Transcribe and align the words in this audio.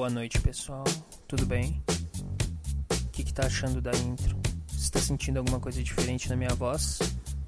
Boa 0.00 0.08
noite, 0.08 0.40
pessoal. 0.40 0.82
Tudo 1.28 1.44
bem? 1.44 1.82
O 2.90 3.08
que, 3.12 3.22
que 3.22 3.34
tá 3.34 3.44
achando 3.44 3.82
da 3.82 3.90
intro? 3.90 4.34
Você 4.66 4.90
tá 4.90 4.98
sentindo 4.98 5.36
alguma 5.36 5.60
coisa 5.60 5.82
diferente 5.82 6.26
na 6.30 6.36
minha 6.36 6.54
voz? 6.54 7.00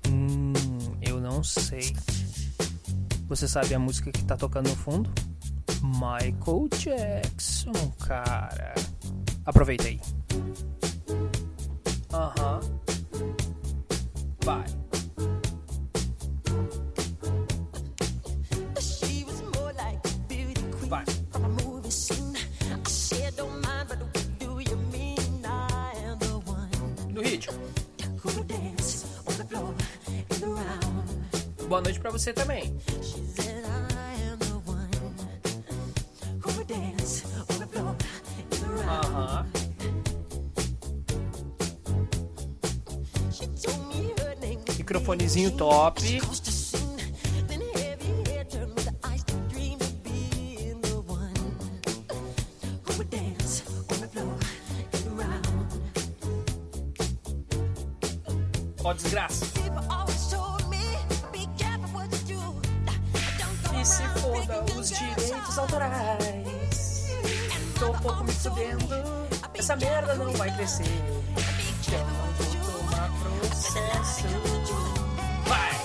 Hum, 0.06 0.52
eu 1.00 1.18
não 1.18 1.42
sei. 1.42 1.96
Você 3.26 3.48
sabe 3.48 3.74
a 3.74 3.78
música 3.78 4.12
que 4.12 4.22
tá 4.26 4.36
tocando 4.36 4.68
no 4.68 4.76
fundo? 4.76 5.10
Michael 5.82 6.68
Jackson, 6.76 7.72
cara. 8.06 8.74
Aproveita 9.46 9.88
aí. 9.88 9.98
The 31.62 31.66
floor 31.66 31.78
in 31.78 31.84
the 31.84 31.96
round. 38.66 39.06
Aham. 39.06 39.46
Microfonezinho 44.92 45.56
top. 45.56 45.98
Goes 45.98 46.40
to 46.40 46.52
sing, 46.52 46.82
os 64.82 64.88
direitos 64.88 65.58
autorais. 65.58 67.06
Tô 67.78 67.90
um 67.92 67.98
pouco 67.98 68.24
me 68.24 68.32
fudendo. 68.32 68.88
Essa 69.54 69.76
merda 69.76 70.14
não 70.16 70.32
vai 70.32 70.50
crescer. 70.56 70.82
Então 71.86 72.04
vou 72.04 72.82
tomar 72.90 73.08
processo. 73.20 74.26
Vai! 75.46 75.80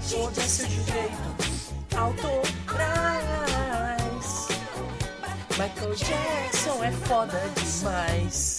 Foda-se 0.00 0.62
o 0.62 0.66
direito 0.66 1.34
autorais. 1.96 2.54
Michael 5.58 5.94
Jackson 5.94 6.84
é 6.84 6.90
foda 7.06 7.38
demais. 7.54 8.58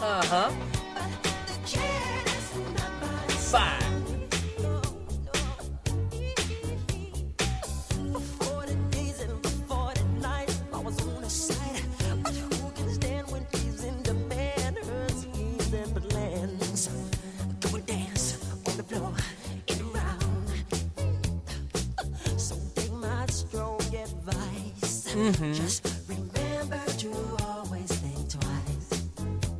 Aham. 0.00 0.48
Vai! 0.50 0.75
Mm-hmm. 25.16 25.54
Just 25.54 25.82
remember 26.08 26.78
to 26.98 27.10
always 27.42 27.90
think 27.90 28.28
twice. 28.28 28.88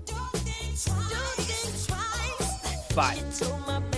Do 0.05 0.15
think 0.45 0.77
twice. 0.85 1.27
Do 1.37 1.43
think 1.43 1.87
twice. 1.87 2.95
Bye. 2.95 3.96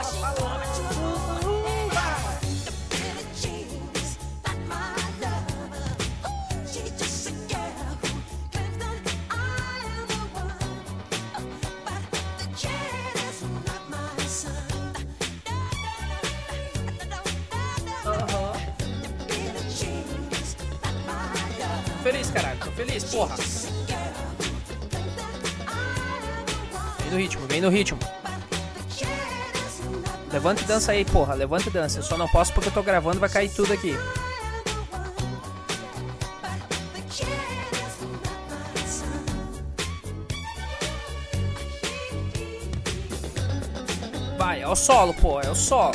Not 0.00 0.20
my 0.20 0.34
love. 0.34 0.50
Feliz, 22.02 22.30
caralho. 22.30 22.58
Tô 22.58 22.70
feliz, 22.72 23.04
porra. 23.04 23.36
Vem 26.98 27.10
no 27.10 27.16
ritmo, 27.16 27.46
vem 27.46 27.60
no 27.60 27.68
ritmo. 27.68 28.19
Levanta 30.32 30.62
e 30.62 30.64
dança 30.64 30.92
aí, 30.92 31.04
porra. 31.04 31.34
Levanta 31.34 31.68
e 31.68 31.72
dança. 31.72 31.98
Eu 31.98 32.02
só 32.02 32.16
não 32.16 32.28
posso 32.28 32.52
porque 32.52 32.68
eu 32.68 32.72
tô 32.72 32.82
gravando, 32.82 33.18
vai 33.18 33.28
cair 33.28 33.50
tudo 33.50 33.72
aqui. 33.72 33.96
Vai, 44.38 44.62
é 44.62 44.68
o 44.68 44.76
solo, 44.76 45.12
pô. 45.14 45.40
É 45.40 45.50
o 45.50 45.54
solo. 45.54 45.94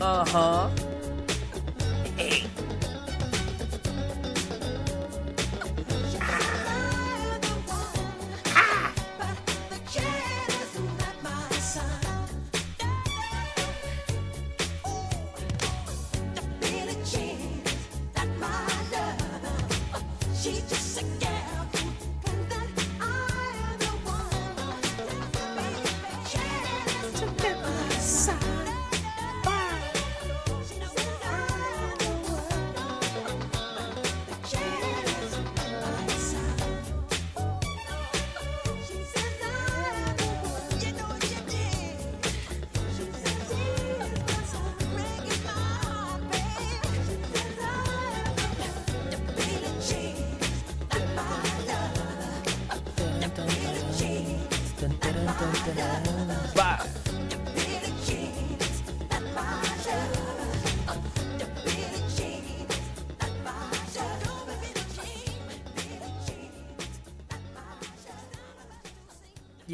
Aham. 0.00 0.70
The 0.74 0.87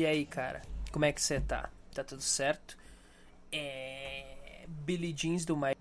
E 0.04 0.06
aí, 0.06 0.26
cara? 0.26 0.60
Como 0.92 1.06
é 1.06 1.12
que 1.14 1.22
você 1.22 1.40
tá? 1.40 1.70
Tá 1.94 2.04
tudo 2.04 2.20
certo? 2.20 2.76
É. 3.50 4.66
Billy 4.68 5.14
Jeans 5.14 5.46
do 5.46 5.56
Michael. 5.56 5.78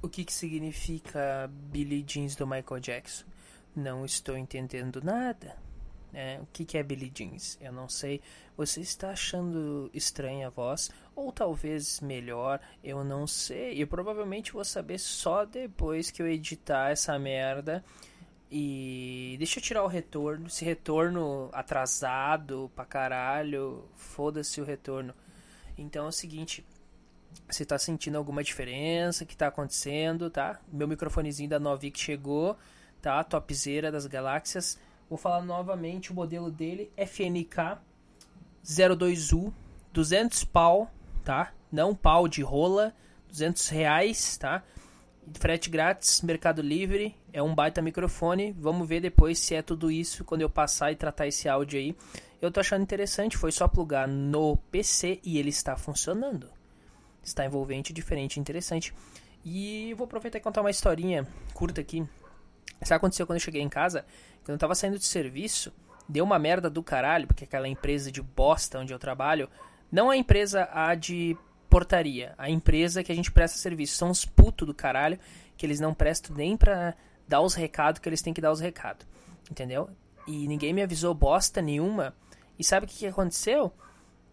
O 0.00 0.08
que 0.08 0.24
que 0.24 0.32
significa 0.32 1.50
Billy 1.70 2.02
Jeans 2.02 2.34
do 2.34 2.46
Michael 2.46 2.80
Jackson? 2.80 3.26
Não 3.76 4.06
estou 4.06 4.38
entendendo 4.38 5.02
nada. 5.02 5.54
né? 6.10 6.40
O 6.40 6.46
que, 6.50 6.64
que 6.64 6.78
é 6.78 6.82
Billie 6.82 7.10
Jeans? 7.14 7.58
Eu 7.60 7.72
não 7.74 7.90
sei. 7.90 8.22
Você 8.56 8.80
está 8.80 9.10
achando 9.10 9.90
estranha 9.92 10.46
a 10.46 10.50
voz? 10.50 10.90
Ou 11.14 11.30
talvez 11.30 12.00
melhor? 12.00 12.58
Eu 12.82 13.04
não 13.04 13.26
sei. 13.26 13.82
Eu 13.82 13.86
provavelmente 13.86 14.50
vou 14.54 14.64
saber 14.64 14.96
só 14.98 15.44
depois 15.44 16.10
que 16.10 16.22
eu 16.22 16.26
editar 16.26 16.90
essa 16.90 17.18
merda. 17.18 17.84
E 18.54 19.34
deixa 19.38 19.58
eu 19.58 19.62
tirar 19.62 19.82
o 19.82 19.86
retorno. 19.86 20.46
Esse 20.46 20.62
retorno 20.62 21.48
atrasado 21.54 22.70
pra 22.76 22.84
caralho. 22.84 23.88
Foda-se 23.96 24.60
o 24.60 24.64
retorno. 24.64 25.14
Então 25.78 26.04
é 26.04 26.08
o 26.08 26.12
seguinte. 26.12 26.62
Você 27.48 27.64
tá 27.64 27.78
sentindo 27.78 28.18
alguma 28.18 28.44
diferença? 28.44 29.24
Que 29.24 29.34
tá 29.34 29.46
acontecendo, 29.46 30.28
tá? 30.28 30.60
Meu 30.70 30.86
microfonezinho 30.86 31.48
da 31.48 31.58
Novik 31.58 31.98
chegou, 31.98 32.54
tá? 33.00 33.24
Topzera 33.24 33.90
das 33.90 34.06
galáxias. 34.06 34.78
Vou 35.08 35.16
falar 35.16 35.40
novamente 35.42 36.12
o 36.12 36.14
modelo 36.14 36.50
dele, 36.50 36.92
FNK 36.94 37.78
02U, 38.62 39.50
200 39.94 40.44
pau, 40.44 40.90
tá? 41.24 41.54
Não 41.70 41.94
pau 41.94 42.28
de 42.28 42.42
rola, 42.42 42.94
200 43.28 43.68
reais, 43.70 44.36
tá? 44.36 44.62
Frete 45.34 45.70
grátis, 45.70 46.20
Mercado 46.20 46.60
Livre, 46.60 47.14
é 47.32 47.42
um 47.42 47.54
baita 47.54 47.80
microfone. 47.80 48.52
Vamos 48.58 48.88
ver 48.88 49.00
depois 49.00 49.38
se 49.38 49.54
é 49.54 49.62
tudo 49.62 49.90
isso 49.90 50.24
quando 50.24 50.40
eu 50.40 50.50
passar 50.50 50.90
e 50.90 50.96
tratar 50.96 51.26
esse 51.26 51.48
áudio 51.48 51.78
aí. 51.78 51.96
Eu 52.40 52.50
tô 52.50 52.58
achando 52.58 52.82
interessante, 52.82 53.36
foi 53.36 53.52
só 53.52 53.68
plugar 53.68 54.08
no 54.08 54.56
PC 54.56 55.20
e 55.24 55.38
ele 55.38 55.50
está 55.50 55.76
funcionando. 55.76 56.50
Está 57.22 57.46
envolvente, 57.46 57.92
diferente, 57.92 58.40
interessante. 58.40 58.92
E 59.44 59.94
vou 59.94 60.06
aproveitar 60.06 60.38
e 60.38 60.40
contar 60.40 60.60
uma 60.60 60.70
historinha 60.70 61.26
curta 61.54 61.80
aqui. 61.80 62.00
Sabe 62.00 62.82
o 62.82 62.86
que 62.86 62.94
aconteceu 62.94 63.26
quando 63.26 63.36
eu 63.36 63.44
cheguei 63.44 63.62
em 63.62 63.68
casa? 63.68 64.04
Quando 64.44 64.54
eu 64.54 64.58
tava 64.58 64.74
saindo 64.74 64.98
de 64.98 65.04
serviço, 65.04 65.72
deu 66.08 66.24
uma 66.24 66.38
merda 66.38 66.68
do 66.68 66.82
caralho, 66.82 67.28
porque 67.28 67.44
aquela 67.44 67.68
empresa 67.68 68.10
de 68.10 68.20
bosta 68.20 68.80
onde 68.80 68.92
eu 68.92 68.98
trabalho, 68.98 69.48
não 69.90 70.10
a 70.10 70.16
empresa 70.16 70.68
a 70.72 70.94
de 70.96 71.36
portaria, 71.72 72.34
a 72.36 72.50
empresa 72.50 73.02
que 73.02 73.10
a 73.10 73.14
gente 73.14 73.32
presta 73.32 73.56
serviço. 73.56 73.96
São 73.96 74.10
os 74.10 74.26
putos 74.26 74.66
do 74.66 74.74
caralho, 74.74 75.18
que 75.56 75.64
eles 75.64 75.80
não 75.80 75.94
prestam 75.94 76.36
nem 76.36 76.54
pra 76.54 76.94
dar 77.26 77.40
os 77.40 77.54
recados 77.54 77.98
que 77.98 78.06
eles 78.06 78.20
têm 78.20 78.34
que 78.34 78.42
dar 78.42 78.52
os 78.52 78.60
recados. 78.60 79.06
Entendeu? 79.50 79.88
E 80.26 80.46
ninguém 80.46 80.74
me 80.74 80.82
avisou 80.82 81.14
bosta 81.14 81.62
nenhuma. 81.62 82.14
E 82.58 82.62
sabe 82.62 82.84
o 82.84 82.88
que, 82.88 82.98
que 82.98 83.06
aconteceu? 83.06 83.72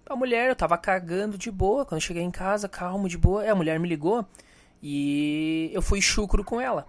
A 0.06 0.18
mulher, 0.18 0.50
eu 0.50 0.56
tava 0.56 0.78
cagando 0.78 1.38
de 1.38 1.50
boa. 1.50 1.86
Quando 1.86 2.02
cheguei 2.02 2.24
em 2.24 2.30
casa, 2.30 2.68
calmo, 2.68 3.08
de 3.08 3.18
boa. 3.18 3.46
É, 3.46 3.52
a 3.52 3.56
mulher 3.56 3.80
me 3.80 3.88
ligou 3.88 4.26
e 4.84 5.72
eu 5.74 5.82
fui 5.82 6.02
chucro 6.02 6.44
com 6.44 6.60
ela. 6.60 6.86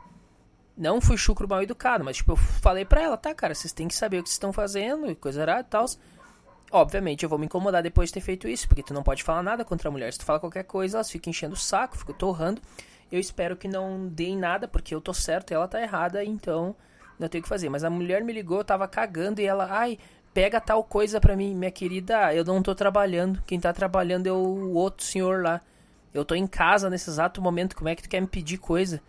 Não 0.76 1.00
fui 1.00 1.16
chucro 1.16 1.46
mal 1.46 1.62
educado, 1.62 2.02
mas 2.02 2.16
tipo, 2.16 2.32
eu 2.32 2.36
falei 2.36 2.84
pra 2.84 3.02
ela, 3.02 3.16
tá, 3.16 3.32
cara, 3.34 3.54
vocês 3.54 3.72
têm 3.72 3.86
que 3.86 3.94
saber 3.94 4.18
o 4.18 4.22
que 4.24 4.30
vocês 4.30 4.36
estão 4.36 4.52
fazendo 4.52 5.08
e 5.08 5.14
coisa 5.14 5.44
e 5.44 5.64
tal. 5.64 5.86
Obviamente, 6.72 7.24
eu 7.24 7.28
vou 7.28 7.38
me 7.38 7.46
incomodar 7.46 7.82
depois 7.82 8.10
de 8.10 8.14
ter 8.14 8.20
feito 8.20 8.46
isso, 8.46 8.68
porque 8.68 8.82
tu 8.82 8.94
não 8.94 9.02
pode 9.02 9.24
falar 9.24 9.42
nada 9.42 9.64
contra 9.64 9.88
a 9.88 9.92
mulher. 9.92 10.12
Se 10.12 10.20
tu 10.20 10.24
fala 10.24 10.38
qualquer 10.38 10.62
coisa, 10.62 10.98
elas 10.98 11.10
ficam 11.10 11.30
enchendo 11.30 11.54
o 11.54 11.58
saco, 11.58 11.98
ficam 11.98 12.14
torrando. 12.14 12.62
Eu 13.10 13.18
espero 13.18 13.56
que 13.56 13.66
não 13.66 14.06
deem 14.06 14.36
nada, 14.36 14.68
porque 14.68 14.94
eu 14.94 15.00
tô 15.00 15.12
certo 15.12 15.50
e 15.50 15.54
ela 15.54 15.66
tá 15.66 15.82
errada, 15.82 16.24
então 16.24 16.76
não 17.18 17.28
tenho 17.28 17.40
o 17.40 17.42
que 17.42 17.48
fazer. 17.48 17.68
Mas 17.68 17.82
a 17.82 17.90
mulher 17.90 18.22
me 18.22 18.32
ligou, 18.32 18.58
eu 18.58 18.64
tava 18.64 18.86
cagando 18.86 19.40
e 19.40 19.44
ela, 19.44 19.66
ai, 19.68 19.98
pega 20.32 20.60
tal 20.60 20.84
coisa 20.84 21.20
pra 21.20 21.36
mim, 21.36 21.56
minha 21.56 21.72
querida, 21.72 22.32
eu 22.32 22.44
não 22.44 22.62
tô 22.62 22.72
trabalhando. 22.72 23.42
Quem 23.46 23.58
tá 23.58 23.72
trabalhando 23.72 24.28
é 24.28 24.32
o 24.32 24.72
outro 24.74 25.04
senhor 25.04 25.42
lá. 25.42 25.60
Eu 26.14 26.24
tô 26.24 26.36
em 26.36 26.46
casa 26.46 26.88
nesse 26.88 27.10
exato 27.10 27.42
momento, 27.42 27.74
como 27.74 27.88
é 27.88 27.96
que 27.96 28.02
tu 28.02 28.08
quer 28.08 28.20
me 28.20 28.28
pedir 28.28 28.58
coisa? 28.58 29.00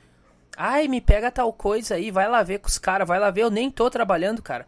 Ai, 0.58 0.88
me 0.88 1.00
pega 1.00 1.32
tal 1.32 1.54
coisa 1.54 1.96
aí, 1.96 2.10
vai 2.10 2.28
lá 2.28 2.42
ver 2.44 2.60
com 2.60 2.68
os 2.68 2.78
caras, 2.78 3.08
vai 3.08 3.20
lá 3.20 3.30
ver, 3.30 3.42
eu 3.42 3.52
nem 3.52 3.70
tô 3.70 3.90
trabalhando, 3.90 4.42
cara. 4.42 4.68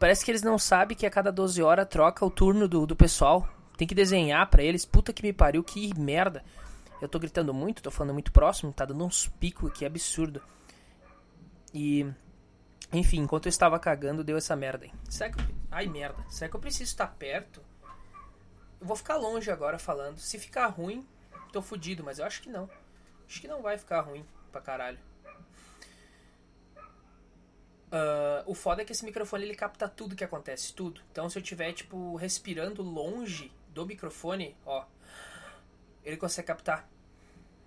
Parece 0.00 0.24
que 0.24 0.30
eles 0.30 0.42
não 0.42 0.58
sabem 0.58 0.96
que 0.96 1.04
a 1.04 1.10
cada 1.10 1.30
12 1.30 1.62
horas 1.62 1.86
troca 1.86 2.24
o 2.24 2.30
turno 2.30 2.66
do, 2.66 2.86
do 2.86 2.96
pessoal. 2.96 3.46
Tem 3.76 3.86
que 3.86 3.94
desenhar 3.94 4.48
pra 4.48 4.62
eles. 4.62 4.86
Puta 4.86 5.12
que 5.12 5.22
me 5.22 5.30
pariu, 5.30 5.62
que 5.62 5.92
merda. 6.00 6.42
Eu 7.02 7.08
tô 7.08 7.18
gritando 7.18 7.52
muito, 7.52 7.82
tô 7.82 7.90
falando 7.90 8.14
muito 8.14 8.32
próximo, 8.32 8.72
tá 8.72 8.86
dando 8.86 9.04
uns 9.04 9.26
picos 9.28 9.70
aqui, 9.70 9.84
absurdo. 9.84 10.40
E. 11.74 12.10
Enfim, 12.90 13.20
enquanto 13.20 13.44
eu 13.44 13.50
estava 13.50 13.78
cagando, 13.78 14.24
deu 14.24 14.38
essa 14.38 14.56
merda 14.56 14.86
aí. 14.86 14.92
Será 15.08 15.30
que 15.30 15.38
eu... 15.38 15.44
Ai, 15.70 15.86
merda. 15.86 16.24
Será 16.30 16.48
que 16.48 16.56
eu 16.56 16.60
preciso 16.60 16.84
estar 16.84 17.06
perto? 17.06 17.62
Eu 18.80 18.86
vou 18.86 18.96
ficar 18.96 19.16
longe 19.16 19.50
agora 19.50 19.78
falando. 19.78 20.16
Se 20.16 20.38
ficar 20.38 20.66
ruim, 20.68 21.06
tô 21.52 21.60
fudido, 21.60 22.02
mas 22.02 22.18
eu 22.18 22.24
acho 22.24 22.40
que 22.40 22.48
não. 22.48 22.70
Acho 23.28 23.38
que 23.38 23.46
não 23.46 23.60
vai 23.60 23.76
ficar 23.76 24.00
ruim 24.00 24.24
pra 24.50 24.62
caralho. 24.62 24.98
Ah, 27.92 28.42
o 28.46 28.54
foda 28.54 28.82
é 28.82 28.84
que 28.84 28.92
esse 28.92 29.04
microfone 29.04 29.44
ele 29.44 29.54
capta 29.54 29.88
tudo 29.88 30.16
que 30.16 30.24
acontece, 30.24 30.72
tudo. 30.74 31.00
Então 31.10 31.28
se 31.28 31.38
eu 31.38 31.42
tiver, 31.42 31.72
tipo, 31.72 32.16
respirando 32.16 32.82
longe 32.82 33.52
do 33.68 33.84
microfone, 33.86 34.56
ó, 34.64 34.84
ele 36.04 36.16
consegue 36.16 36.46
captar. 36.46 36.88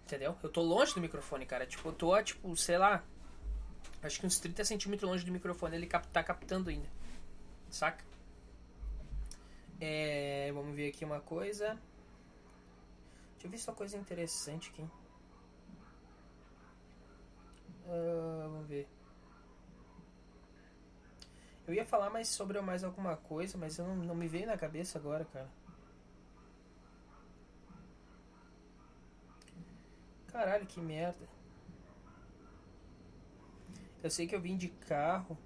Entendeu? 0.06 0.38
Eu 0.44 0.50
tô 0.50 0.62
longe 0.62 0.94
do 0.94 1.02
microfone, 1.02 1.46
cara. 1.46 1.66
Tipo, 1.66 1.90
eu 1.90 1.94
tô, 1.94 2.22
tipo, 2.24 2.56
sei 2.56 2.78
lá, 2.78 3.04
acho 4.02 4.20
que 4.20 4.26
uns 4.26 4.40
30 4.40 4.64
centímetros 4.66 5.10
longe 5.10 5.26
do 5.26 5.32
microfone 5.32 5.76
ele 5.76 5.88
cap 5.88 6.08
tá 6.08 6.24
captando 6.24 6.70
ainda. 6.70 6.88
Saca? 7.70 8.04
É, 9.82 10.52
vamos 10.54 10.76
ver 10.76 10.90
aqui 10.90 11.04
uma 11.04 11.20
coisa. 11.20 11.78
Deixa 13.34 13.48
eu 13.48 13.52
ver 13.52 13.58
só 13.58 13.74
coisa 13.74 13.98
interessante 13.98 14.70
aqui. 14.70 14.86
Ah, 17.88 18.48
vamos 18.48 18.68
ver. 18.68 18.88
Eu 21.66 21.74
ia 21.74 21.86
falar 21.86 22.10
mais 22.10 22.28
sobre 22.28 22.60
mais 22.62 22.84
alguma 22.84 23.16
coisa, 23.16 23.58
mas 23.58 23.78
eu 23.78 23.86
não, 23.88 23.96
não 23.96 24.16
me 24.16 24.28
veio 24.28 24.48
na 24.48 24.58
cabeça 24.58 24.98
agora, 25.00 25.26
cara. 25.26 25.50
Caralho, 30.28 30.66
que 30.66 30.82
merda. 30.82 31.28
Eu 34.02 34.10
sei 34.10 34.28
que 34.28 34.36
eu 34.36 34.42
vim 34.42 34.58
de 34.58 34.68
carro. 34.68 35.38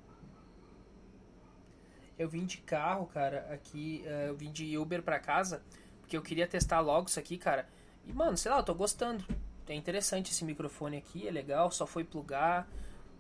Eu 2.17 2.27
vim 2.27 2.45
de 2.45 2.57
carro, 2.57 3.05
cara, 3.05 3.47
aqui. 3.53 4.01
eh, 4.05 4.29
eu 4.29 4.35
vim 4.35 4.51
de 4.51 4.75
Uber 4.77 5.03
pra 5.03 5.19
casa. 5.19 5.61
Porque 6.01 6.17
eu 6.17 6.21
queria 6.21 6.47
testar 6.47 6.79
logo 6.79 7.09
isso 7.09 7.19
aqui, 7.19 7.37
cara. 7.37 7.67
E, 8.05 8.11
mano, 8.13 8.35
sei 8.37 8.49
lá, 8.49 8.57
eu 8.57 8.63
tô 8.63 8.73
gostando. 8.73 9.23
É 9.67 9.75
interessante 9.75 10.31
esse 10.31 10.43
microfone 10.45 10.97
aqui, 10.97 11.27
é 11.27 11.31
legal. 11.31 11.69
Só 11.69 11.85
foi 11.85 12.03
plugar. 12.03 12.67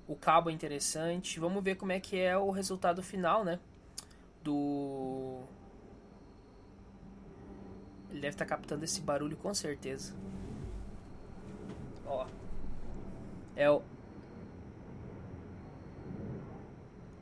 O 0.07 0.15
cabo 0.15 0.49
é 0.49 0.53
interessante. 0.53 1.39
Vamos 1.39 1.63
ver 1.63 1.75
como 1.75 1.91
é 1.91 1.99
que 1.99 2.17
é 2.17 2.37
o 2.37 2.49
resultado 2.49 3.03
final, 3.03 3.43
né? 3.43 3.59
Do. 4.41 5.41
Ele 8.09 8.21
deve 8.21 8.35
estar 8.35 8.45
captando 8.45 8.85
esse 8.85 9.01
barulho 9.01 9.35
com 9.35 9.53
certeza. 9.53 10.15
Ó. 12.05 12.25
É 13.55 13.69
o. 13.69 13.81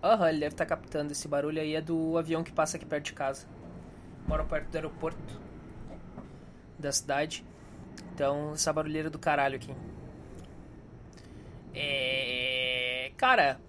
Aham, 0.04 0.30
ele 0.30 0.40
deve 0.42 0.54
estar 0.54 0.68
captando 0.68 1.12
esse 1.12 1.28
barulho 1.28 1.60
aí. 1.60 1.74
É 1.74 1.82
do 1.82 2.18
avião 2.18 2.44
que 2.44 2.52
passa 2.52 2.78
aqui 2.78 2.86
perto 2.86 3.06
de 3.06 3.14
casa. 3.14 3.48
Moro 4.28 4.46
perto 4.46 4.70
do 4.70 4.76
aeroporto 4.76 5.42
da 6.78 6.92
cidade. 6.92 7.44
Então, 8.14 8.54
essa 8.54 8.72
barulheira 8.72 9.10
do 9.10 9.18
caralho 9.18 9.56
aqui. 9.56 9.76
É. 11.74 12.35
Cara, 13.18 13.60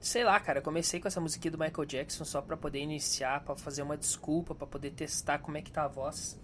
sei 0.00 0.24
lá, 0.24 0.38
cara. 0.40 0.60
Comecei 0.60 1.00
com 1.00 1.08
essa 1.08 1.20
musiquinha 1.20 1.52
do 1.52 1.58
Michael 1.58 1.86
Jackson 1.86 2.24
só 2.24 2.42
pra 2.42 2.56
poder 2.56 2.80
iniciar, 2.80 3.42
pra 3.44 3.56
fazer 3.56 3.82
uma 3.82 3.96
desculpa, 3.96 4.54
pra 4.54 4.66
poder 4.66 4.90
testar 4.90 5.38
como 5.38 5.56
é 5.56 5.62
que 5.62 5.70
tá 5.70 5.84
a 5.84 5.88
voz. 5.88 6.38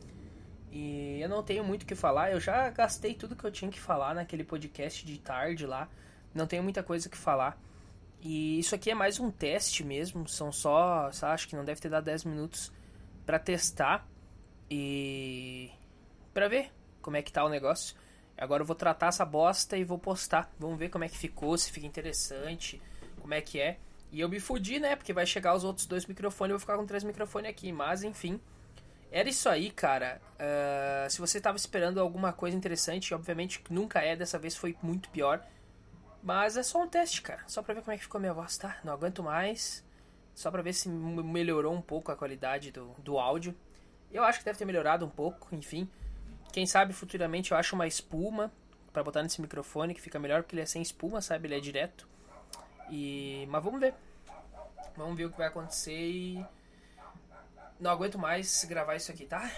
E 0.71 1.21
eu 1.21 1.28
não 1.28 1.43
tenho 1.43 1.64
muito 1.64 1.83
o 1.83 1.87
que 1.87 1.95
falar. 1.95 2.31
Eu 2.33 2.40
já 2.40 2.71
gastei 2.71 3.14
tudo 3.14 3.37
que 3.37 3.45
eu 3.45 3.50
tinha 3.50 3.71
que 3.71 3.81
falar 3.81 4.14
naquele 4.14 4.45
podcast 4.45 5.05
de 5.05 5.19
tarde 5.19 5.67
lá. 5.67 5.88
Não 6.35 6.47
tenho 6.47 6.62
muita 6.62 6.83
coisa 6.83 7.09
que 7.09 7.17
falar. 7.17 7.59
E 8.21 8.59
isso 8.59 8.75
aqui 8.75 8.90
é 8.90 8.95
mais 8.95 9.19
um 9.21 9.31
teste 9.31 9.85
mesmo. 9.85 10.28
São 10.28 10.52
só, 10.52 11.11
só 11.12 11.28
acho 11.28 11.49
que 11.49 11.57
não 11.57 11.64
deve 11.64 11.81
ter 11.81 11.88
dado 11.88 12.05
10 12.05 12.25
minutos 12.25 12.73
pra 13.25 13.38
testar 13.38 14.07
e 14.71 15.71
pra 16.35 16.49
ver 16.49 16.71
como 17.00 17.17
é 17.17 17.23
que 17.23 17.33
tá 17.33 17.45
o 17.45 17.49
negócio. 17.49 17.97
Agora 18.38 18.62
eu 18.62 18.66
vou 18.66 18.76
tratar 18.76 19.09
essa 19.09 19.25
bosta 19.25 19.76
e 19.76 19.83
vou 19.83 19.99
postar. 19.99 20.50
Vamos 20.59 20.78
ver 20.78 20.88
como 20.88 21.04
é 21.04 21.09
que 21.09 21.18
ficou, 21.18 21.59
se 21.59 21.73
fica 21.73 21.87
interessante, 21.87 22.80
como 23.21 23.35
é 23.35 23.40
que 23.40 23.61
é. 23.61 23.78
E 24.12 24.21
eu 24.21 24.28
me 24.28 24.38
fudi, 24.38 24.78
né? 24.78 24.95
Porque 24.97 25.12
vai 25.12 25.26
chegar 25.26 25.54
os 25.54 25.64
outros 25.64 25.87
dois 25.87 26.07
microfones 26.07 26.50
e 26.50 26.52
eu 26.52 26.59
vou 26.59 26.61
ficar 26.61 26.76
com 26.76 26.87
três 26.87 27.02
microfones 27.02 27.50
aqui. 27.50 27.73
Mas 27.73 28.02
enfim. 28.02 28.40
Era 29.11 29.28
isso 29.28 29.49
aí, 29.49 29.71
cara. 29.71 30.21
Ah, 30.38 31.07
se 31.11 31.18
você 31.21 31.40
tava 31.40 31.57
esperando 31.57 31.99
alguma 31.99 32.33
coisa 32.33 32.57
interessante, 32.57 33.12
obviamente 33.12 33.62
nunca 33.71 34.00
é, 34.00 34.14
dessa 34.14 34.38
vez 34.38 34.54
foi 34.57 34.76
muito 34.83 35.09
pior. 35.11 35.45
Mas 36.23 36.57
é 36.57 36.62
só 36.62 36.83
um 36.83 36.88
teste, 36.88 37.23
cara. 37.23 37.42
Só 37.47 37.62
pra 37.62 37.75
ver 37.75 37.83
como 37.83 37.92
é 37.92 37.97
que 37.97 38.02
ficou 38.04 38.18
a 38.18 38.21
minha 38.21 38.35
voz, 38.35 38.57
tá? 38.57 38.78
Não 38.85 38.92
aguento 38.92 39.23
mais. 39.23 39.85
Só 40.35 40.50
pra 40.50 40.62
ver 40.62 40.73
se 40.73 40.88
melhorou 40.88 41.75
um 41.75 41.83
pouco 41.83 42.12
a 42.12 42.16
qualidade 42.16 42.71
do, 42.71 42.95
do 42.99 43.18
áudio. 43.18 43.54
Eu 44.11 44.23
acho 44.25 44.38
que 44.38 44.45
deve 44.45 44.59
ter 44.59 44.64
melhorado 44.64 45.04
um 45.04 45.11
pouco, 45.11 45.54
enfim. 45.54 45.88
Quem 46.52 46.67
sabe 46.67 46.93
futuramente 46.93 47.52
eu 47.52 47.59
acho 47.59 47.75
uma 47.75 47.87
espuma 47.87 48.52
pra 48.93 49.02
botar 49.02 49.23
nesse 49.23 49.40
microfone 49.40 49.95
que 49.95 50.00
fica 50.00 50.19
melhor 50.19 50.43
porque 50.43 50.55
ele 50.55 50.62
é 50.62 50.67
sem 50.67 50.83
espuma, 50.83 51.21
sabe? 51.21 51.47
Ele 51.47 51.57
é 51.57 51.61
direto. 51.61 52.09
E 52.90 53.47
mas 53.50 53.62
vamos 53.62 53.81
ver. 53.81 53.95
Vamos 54.97 55.17
ver 55.17 55.26
o 55.26 55.31
que 55.31 55.38
vai 55.38 55.49
acontecer 55.49 55.93
e. 55.93 56.45
Não 57.78 57.90
aguento 57.90 58.19
mais 58.19 58.64
gravar 58.64 58.97
isso 58.97 59.12
aqui, 59.12 59.25
tá? 59.26 59.50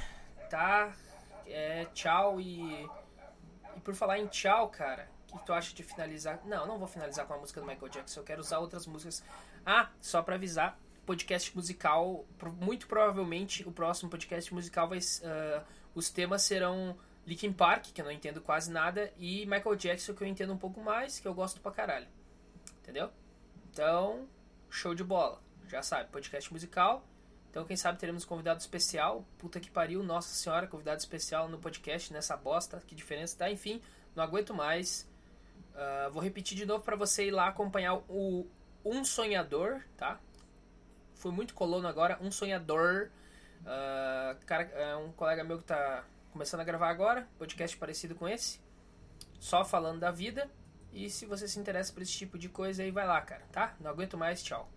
Tá? 0.51 0.93
É, 1.47 1.87
tchau 1.95 2.41
e. 2.41 2.89
E 3.77 3.81
por 3.81 3.95
falar 3.95 4.19
em 4.19 4.27
tchau, 4.27 4.69
cara, 4.69 5.09
o 5.33 5.39
que 5.39 5.47
tu 5.47 5.53
acha 5.53 5.75
de 5.75 5.83
finalizar? 5.83 6.41
Não, 6.45 6.67
não 6.67 6.79
vou 6.79 6.89
finalizar 6.89 7.27
com 7.27 7.35
a 7.35 7.39
música 7.39 7.61
do 7.61 7.67
Michael 7.67 7.89
Jackson, 7.89 8.21
eu 8.21 8.25
quero 8.25 8.41
usar 8.41 8.59
outras 8.59 8.87
músicas. 8.87 9.25
Ah, 9.65 9.91
só 10.01 10.23
pra 10.23 10.35
avisar, 10.35 10.79
podcast 11.11 11.57
musical, 11.57 12.25
muito 12.61 12.87
provavelmente 12.87 13.67
o 13.67 13.73
próximo 13.73 14.09
podcast 14.09 14.55
musical 14.55 14.89
vai. 14.89 15.01
ah, 15.25 15.65
os 15.93 16.09
temas 16.09 16.43
serão 16.43 16.97
Linkin 17.27 17.53
Park, 17.53 17.87
que 17.87 18.01
eu 18.01 18.05
não 18.05 18.13
entendo 18.13 18.41
quase 18.41 18.71
nada, 18.71 19.13
e 19.19 19.45
Michael 19.45 19.75
Jackson, 19.75 20.15
que 20.15 20.23
eu 20.23 20.29
entendo 20.29 20.53
um 20.53 20.57
pouco 20.57 20.81
mais, 20.81 21.19
que 21.19 21.27
eu 21.27 21.35
gosto 21.35 21.61
pra 21.61 21.73
caralho. 21.73 22.07
Entendeu? 22.81 23.11
Então, 23.73 24.29
show 24.69 24.95
de 24.95 25.03
bola. 25.03 25.43
Já 25.67 25.83
sabe, 25.83 26.09
podcast 26.11 26.53
musical. 26.53 27.05
Então, 27.51 27.65
quem 27.65 27.77
sabe 27.77 27.99
teremos 27.99 28.25
um 28.25 28.29
convidado 28.29 28.61
especial. 28.61 29.27
Puta 29.37 29.59
que 29.59 29.69
pariu, 29.69 30.05
nossa 30.05 30.33
senhora, 30.33 30.69
convidado 30.69 31.01
especial 31.01 31.49
no 31.49 31.59
podcast, 31.59 32.13
nessa 32.13 32.37
bosta. 32.37 32.81
Que 32.87 32.95
diferença 32.95 33.37
tá? 33.37 33.51
Enfim, 33.51 33.83
não 34.15 34.23
aguento 34.23 34.55
mais. 34.55 35.11
Ah, 35.75 36.09
vou 36.13 36.23
repetir 36.23 36.57
de 36.57 36.65
novo 36.65 36.85
pra 36.85 36.95
você 36.95 37.27
ir 37.27 37.33
lá 37.33 37.49
acompanhar 37.49 37.97
o 38.09 38.47
Um 38.85 39.05
Sonhador, 39.05 39.83
tá? 39.97 40.21
Fui 41.21 41.31
muito 41.31 41.53
colono 41.53 41.87
agora, 41.87 42.19
Um 42.23 42.31
Sonhador. 42.31 43.11
Ah, 43.67 44.35
cara, 44.47 44.63
é 44.73 44.97
um 44.97 45.13
colega 45.13 45.45
meu 45.45 45.59
que 45.59 45.65
tá 45.65 46.03
começando 46.33 46.61
a 46.61 46.65
gravar 46.65 46.89
agora, 46.89 47.29
podcast 47.39 47.77
parecido 47.77 48.15
com 48.15 48.27
esse. 48.27 48.59
Só 49.39 49.63
falando 49.63 50.01
da 50.01 50.11
vida. 50.11 50.51
E 50.95 51.11
se 51.11 51.27
você 51.27 51.47
se 51.47 51.61
interessa 51.61 51.93
por 51.93 52.01
esse 52.03 52.13
tipo 52.13 52.39
de 52.39 52.49
coisa 52.49 52.83
aí, 52.83 52.91
vai 52.91 53.07
lá, 53.07 53.21
cara, 53.21 53.45
tá? 53.53 53.77
Não 53.79 53.91
aguento 53.91 54.17
mais, 54.17 54.43
tchau. 54.43 54.73